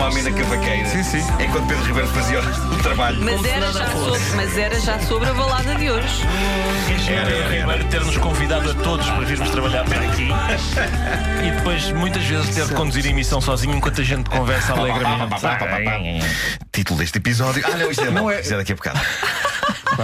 [0.00, 0.88] uma amena cavaqueira.
[0.88, 1.18] Sim, sim.
[1.38, 3.22] Enquanto Pedro Ribeiro fazia o trabalho.
[3.22, 6.08] Mas era, já sobre, mas era já sobre a balada de hoje.
[7.06, 7.48] Era, era, era.
[7.48, 10.28] Primeiro ter-nos convidado a todos para virmos trabalhar para aqui
[11.46, 15.34] e depois muitas vezes ter de conduzir a emissão sozinho enquanto a gente conversa alegremente.
[16.72, 17.62] Título deste episódio.
[17.66, 19.00] Ah, não, isto é, Não é- isto é daqui a bocado.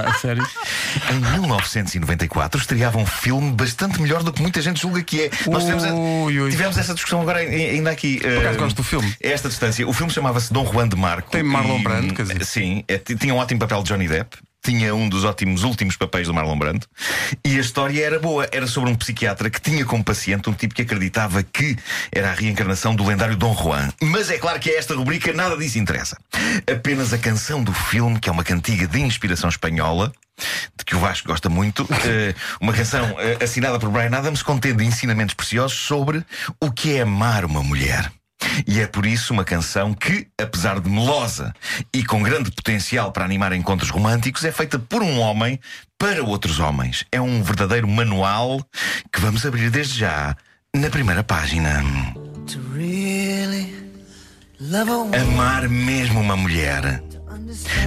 [0.03, 0.47] Pá, a sério.
[1.11, 5.31] Em 1994 estreava um filme bastante melhor do que muita gente julga que é.
[5.51, 6.51] Nós tivemos, a- Ui, ui.
[6.51, 8.19] tivemos essa discussão agora ai- ainda aqui.
[8.21, 9.15] Por acaso gosto do filme.
[9.23, 9.87] A esta distância.
[9.87, 11.31] O filme chamava-se Dom Juan de Marco.
[11.31, 12.45] Tem Marlon e, Brando, quer dizer.
[12.45, 14.37] Sim, é, t- tinha um ótimo papel de Johnny Depp.
[14.67, 16.89] Tinha um dos ótimos últimos papéis do Marlon Brando
[17.45, 18.49] e a história era boa.
[18.51, 21.77] Era sobre um psiquiatra que tinha como paciente um tipo que acreditava que
[22.11, 23.93] era a reencarnação do lendário Dom Juan.
[24.03, 26.19] Mas é claro que a esta rubrica nada disso interessa.
[26.69, 30.11] Apenas a canção do filme, que é uma cantiga de inspiração espanhola,
[30.77, 34.83] de que o Vasco gosta muito, eh, uma canção eh, assinada por Brian Adams contendo
[34.83, 36.25] ensinamentos preciosos sobre
[36.61, 38.11] o que é amar uma mulher.
[38.67, 41.53] E é por isso uma canção que, apesar de melosa
[41.93, 45.59] e com grande potencial para animar encontros românticos, é feita por um homem
[45.99, 47.05] para outros homens.
[47.11, 48.65] É um verdadeiro manual
[49.13, 50.37] que vamos abrir desde já
[50.75, 51.83] na primeira página.
[55.23, 57.03] Amar mesmo uma mulher.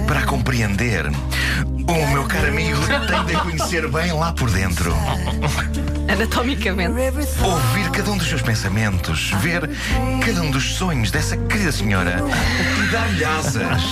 [0.06, 4.94] Para compreender, o meu caro amigo tem de conhecer bem lá por dentro.
[6.12, 6.92] Anatomicamente.
[7.42, 9.70] Ouvir cada um dos seus pensamentos, ver
[10.24, 12.16] cada um dos sonhos dessa querida senhora
[12.78, 13.82] e dar-lhe asas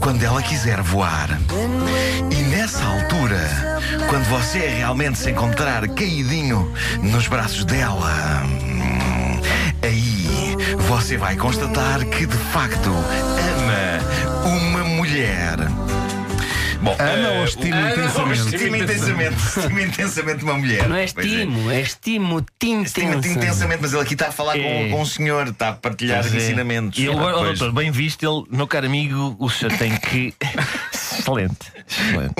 [0.00, 1.28] quando ela quiser voar.
[2.30, 8.42] E nessa altura, quando você realmente se encontrar caidinho nos braços dela,
[9.82, 10.56] aí
[10.88, 15.58] você vai constatar que de facto ama uma mulher.
[16.84, 18.54] Bom, Ama eh, ou estima o- intensamente?
[18.54, 19.36] Estima intensamente.
[19.58, 20.86] Estima intensamente uma mulher.
[20.88, 22.38] Não é Pois estimo, é estimo
[22.84, 23.30] Estima tintensa.
[23.30, 24.62] intensamente, mas ele aqui está a falar É.
[24.84, 26.28] com, com um senhor, está a partilhar é.
[26.36, 26.98] ensinamentos.
[26.98, 30.34] E ele, Ah, oh, doutor, bem visto, ele, meu caro amigo, o senhor tem que.
[31.24, 31.72] Excelente.
[31.88, 32.34] Excelente.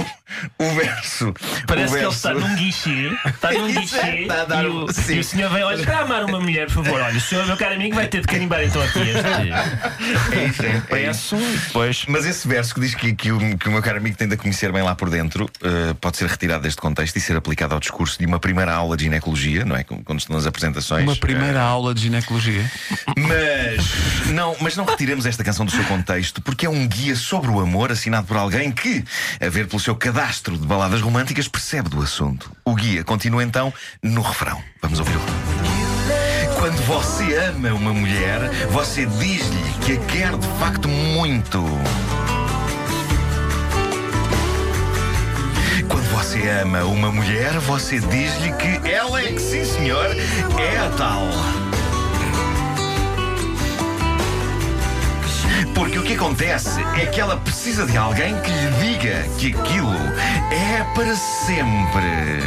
[0.58, 1.34] O verso.
[1.66, 2.16] Parece o que ele verso.
[2.16, 5.14] está num guichê, está num é, guichê está a dar e, o, sim.
[5.14, 7.56] e o senhor vem, olha, para amar uma mulher, por favor, olha, o senhor, meu
[7.56, 10.34] caro amigo, vai ter de carimbar então aqui este.
[10.34, 11.36] É isso, é, é isso.
[11.36, 12.04] Peço, depois.
[12.08, 14.34] Mas esse verso que diz que, que, o, que o meu caro amigo tem de
[14.34, 17.74] a conhecer bem lá por dentro eh, pode ser retirado deste contexto e ser aplicado
[17.74, 19.84] ao discurso de uma primeira aula de ginecologia, não é?
[19.84, 21.04] Quando estão nas apresentações.
[21.04, 22.70] Uma primeira aula de ginecologia.
[23.16, 23.73] Mas
[24.34, 27.60] não, mas não retiremos esta canção do seu contexto porque é um guia sobre o
[27.60, 29.04] amor assinado por alguém que,
[29.40, 32.50] a ver pelo seu cadastro de baladas românticas, percebe do assunto.
[32.64, 33.72] O guia continua então
[34.02, 34.60] no refrão.
[34.82, 35.22] Vamos ouvi-lo.
[36.58, 38.40] Quando você ama uma mulher,
[38.70, 41.62] você diz-lhe que a quer de facto muito.
[45.88, 50.06] Quando você ama uma mulher, você diz-lhe que ela é que, sim senhor,
[50.58, 51.63] é a tal.
[56.04, 59.96] O que acontece é que ela precisa de alguém que lhe diga que aquilo
[60.50, 62.42] é para sempre.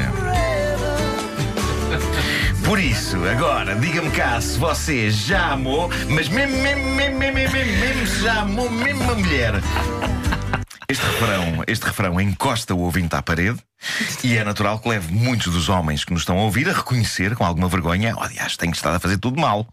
[2.63, 8.05] Por isso, agora, diga-me cá se você já amou, mas mesmo, mesmo, mesmo, mesmo, mesmo,
[8.21, 9.53] já amou mesmo uma mulher.
[10.87, 13.57] Este refrão, este refrão encosta o ouvinte à parede
[14.23, 17.35] e é natural que leve muitos dos homens que nos estão a ouvir a reconhecer
[17.35, 19.67] com alguma vergonha: oh, aliás, tenho estado a fazer tudo mal.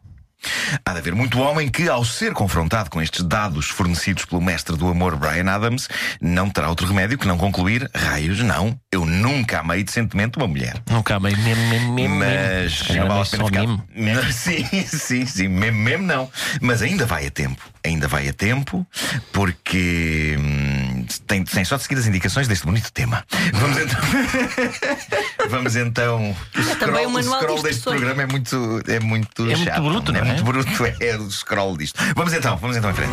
[0.84, 4.76] Há de haver muito homem que, ao ser confrontado com estes dados fornecidos pelo mestre
[4.76, 5.88] do amor Brian Adams,
[6.20, 10.76] não terá outro remédio que não concluir: raios, não, eu nunca amei decentemente uma mulher.
[10.90, 12.16] Nunca amei mesmo, mesmo, mesmo.
[12.16, 13.66] Mas não vale a pena ficar.
[13.94, 14.32] mesmo.
[14.32, 16.30] Sim, sim, sim, mesmo, mesmo não.
[16.60, 17.62] Mas ainda vai a tempo.
[17.84, 18.86] Ainda vai a tempo,
[19.32, 23.24] porque hum, tem, tem só de seguir as indicações deste bonito tema.
[23.52, 24.00] Vamos então.
[25.48, 26.30] Vamos então.
[26.30, 28.00] O também scroll, um o manual de scroll deste instruções.
[28.00, 29.82] programa é muito, é muito É muito chato.
[29.82, 30.24] bruto, não é?
[30.24, 31.98] muito bruto, é o scroll disto.
[32.14, 33.12] Vamos então, vamos então em frente.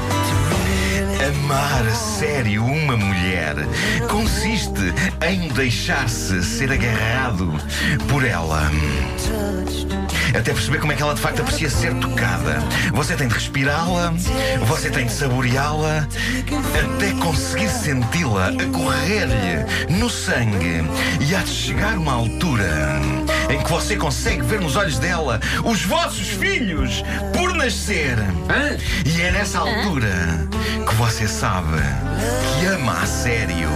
[1.27, 3.55] Amar a sério uma mulher
[4.09, 4.93] consiste
[5.29, 7.53] em deixar-se ser agarrado
[8.09, 8.71] por ela.
[10.29, 12.59] Até perceber como é que ela de facto aprecia ser tocada.
[12.93, 14.13] Você tem de respirá-la,
[14.65, 16.07] você tem de saboreá-la,
[16.95, 20.83] até conseguir senti-la a correr-lhe no sangue.
[21.19, 22.99] E há de chegar uma altura
[23.51, 27.03] em que você consegue ver nos olhos dela os vossos filhos
[27.33, 28.17] por nascer.
[29.05, 30.47] E é nessa altura
[30.87, 31.81] que você sabe
[32.59, 33.69] que ama a sério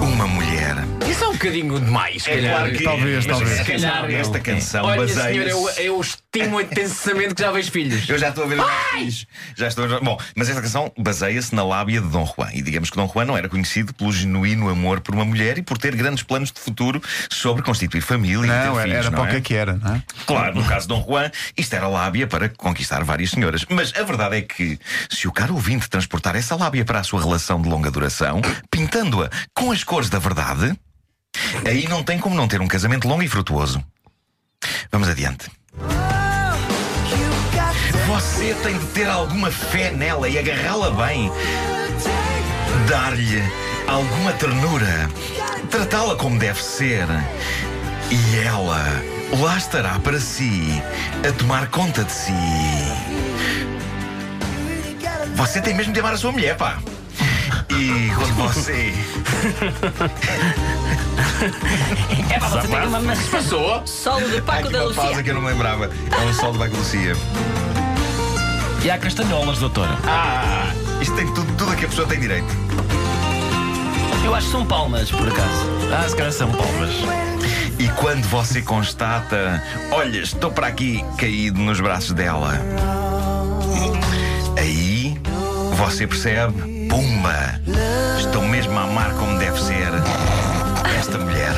[0.00, 1.01] uma mulher.
[1.22, 2.56] Isso é um bocadinho demais, se É calhar.
[2.56, 3.58] claro que Talvez, mas talvez.
[3.58, 4.40] se calhar esta não.
[4.44, 5.22] canção Olha, baseia-se.
[5.32, 8.08] senhor, eu, eu estimo intensamente que já vejo filhos.
[8.08, 9.26] Eu já estou a ver os meus filhos.
[9.56, 10.00] Já estou a ver...
[10.00, 12.48] Bom, mas esta canção baseia-se na lábia de Dom Juan.
[12.52, 15.62] E digamos que Dom Juan não era conhecido pelo genuíno amor por uma mulher e
[15.62, 18.96] por ter grandes planos de futuro sobre constituir família e Não, ter era, filhos.
[18.98, 19.30] era não para o é?
[19.30, 20.02] que é que era, não é?
[20.26, 23.64] Claro, no caso de Dom Juan, isto era lábia para conquistar várias senhoras.
[23.68, 24.78] Mas a verdade é que,
[25.08, 28.40] se o caro ouvinte transportar essa lábia para a sua relação de longa duração,
[28.70, 30.74] pintando-a com as cores da verdade,
[31.66, 33.82] aí não tem como não ter um casamento longo e frutuoso.
[34.90, 35.50] Vamos adiante.
[38.06, 41.30] Você tem de ter alguma fé nela e agarrá-la bem.
[42.88, 43.42] Dar-lhe
[43.86, 45.08] alguma ternura.
[45.70, 47.06] Tratá-la como deve ser.
[48.10, 48.84] E ela
[49.40, 50.82] lá estará para si,
[51.26, 52.32] a tomar conta de si.
[55.34, 56.78] Você tem mesmo de amar a sua mulher, pá.
[57.78, 58.92] E quando você.
[62.30, 63.82] É para você ter uma O que passou?
[63.86, 65.22] solo de Há Paco aqui da uma pausa Lucia.
[65.22, 65.90] que eu não me lembrava.
[66.10, 67.16] É um sol de Baco Lucia.
[68.84, 69.96] E há castanholas, doutora.
[70.04, 70.66] Ah!
[71.00, 72.46] Isto tem tudo, tudo a que a pessoa tem direito.
[74.24, 75.66] Eu acho que são palmas, por acaso.
[75.92, 76.90] Ah, se calhar são palmas.
[77.78, 82.52] E quando você constata, olha, estou para aqui caído nos braços dela,
[84.56, 85.18] aí
[85.76, 87.58] você percebe, pumba,
[88.18, 89.88] estou mesmo a amar como deve ser
[90.98, 91.54] esta mulher.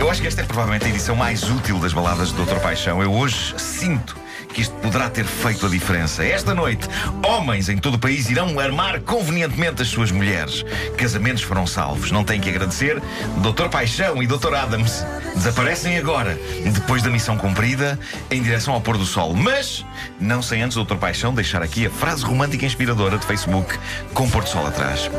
[0.00, 3.02] Eu acho que esta é provavelmente a edição mais útil das baladas do Doutor Paixão.
[3.02, 4.16] Eu hoje sinto
[4.56, 6.24] que isto poderá ter feito a diferença.
[6.24, 6.88] Esta noite,
[7.22, 10.64] homens em todo o país irão armar convenientemente as suas mulheres.
[10.96, 12.10] Casamentos foram salvos.
[12.10, 13.02] Não têm que agradecer.
[13.42, 15.04] Doutor Paixão e Doutor Adams
[15.34, 16.38] desaparecem agora,
[16.72, 18.00] depois da missão cumprida,
[18.30, 19.34] em direção ao pôr do sol.
[19.34, 19.84] Mas,
[20.18, 23.78] não sem antes, Doutor Paixão, deixar aqui a frase romântica e inspiradora de Facebook
[24.14, 25.10] com pôr do sol atrás.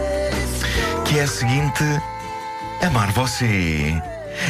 [1.05, 1.83] Que é a seguinte:
[2.81, 4.01] Amar você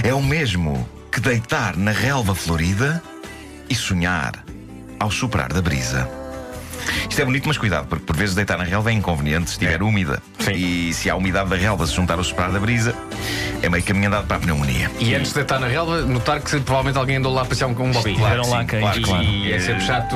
[0.01, 3.03] é o mesmo que deitar na relva florida
[3.69, 4.46] e sonhar
[4.99, 6.09] ao soprar da brisa.
[7.09, 9.81] Isto é bonito, mas cuidado, porque por vezes deitar na relva é inconveniente se estiver
[9.83, 10.21] úmida.
[10.53, 12.95] E se a umidade da relva se juntar ao soprar da brisa,
[13.61, 14.89] é meio caminho andado para a pneumonia.
[14.99, 17.87] E antes de deitar na relva, notar que provavelmente alguém andou lá a passear com
[17.89, 18.15] um bobby.
[18.15, 19.23] Claro, sim, lá quem, claro, claro.
[19.23, 20.15] E é sempre chato.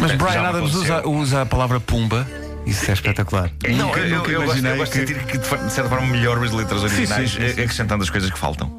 [0.00, 2.26] Mas Brian Adams usa, usa a palavra pumba.
[2.66, 3.50] Isso é espetacular.
[3.68, 5.88] Não, Nunca- eu, nunca eu gosto, eu imaginei gosto que de sentir que de certa
[5.88, 7.62] forma melhoro as letras originais, sim, sim, sim.
[7.62, 8.70] acrescentando as coisas que faltam.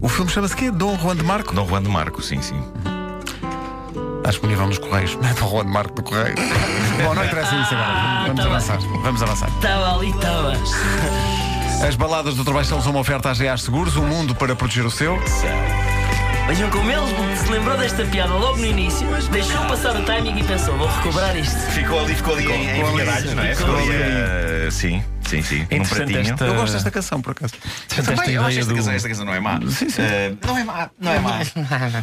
[0.00, 0.70] o filme chama-se quê?
[0.70, 1.54] Dom Juan de Marco?
[1.54, 2.62] Dom Juan de Marco, sim, sim.
[4.28, 5.16] Está disponível nos Correios.
[5.40, 6.34] Dom Juan de Marco do Correio.
[7.02, 8.26] Bom, não interessa isso agora.
[8.26, 8.52] Vamos tá bem.
[8.52, 8.78] avançar.
[9.02, 9.48] Vamos avançar.
[9.48, 10.52] Estava ali, estava.
[11.88, 14.90] As baladas do Trabalho são uma oferta à GA Seguros, um mundo para proteger o
[14.90, 15.18] seu.
[16.46, 20.44] Vejam como ele se lembrou desta piada logo no início, deixou passar o timing e
[20.44, 21.56] pensou: vou recuperar isto.
[21.70, 23.54] Ficou ali, ficou ali em, em ali, vinhadalhos, não é?
[23.54, 24.12] ficou Ficou ali, ali.
[24.12, 25.58] eh, sim, sim, sim.
[25.58, 26.18] Num Interessante pratinho.
[26.32, 27.52] esta- Eu gosto desta canção, por acaso.
[27.54, 28.76] Portanto, esta Também, eu acho esta, do...
[28.76, 29.60] canção, esta canção não é má.
[29.98, 31.38] Eh, não é má, não é má.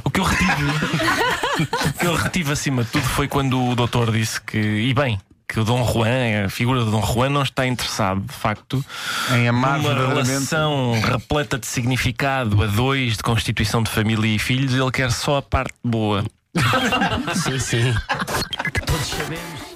[0.03, 0.45] O que eu retive
[1.89, 5.19] O que eu retive acima de tudo foi quando o doutor disse que, e bem,
[5.47, 8.83] que o Dom Juan, a figura do Dom Juan, não está interessado, de facto,
[9.33, 10.27] Em amar verdadeiramente.
[10.29, 15.37] relação repleta de significado a dois, de constituição de família e filhos, ele quer só
[15.37, 16.23] a parte boa.
[17.35, 17.93] Sim, sim.
[18.85, 19.74] Todos sabemos.